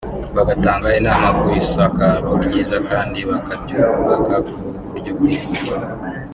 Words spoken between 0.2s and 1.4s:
bagatanga inama